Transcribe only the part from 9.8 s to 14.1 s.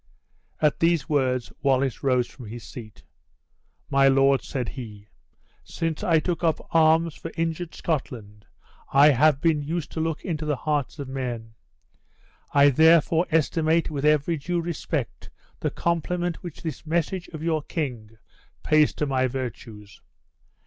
to look into the hearts of men; I therefore estimate with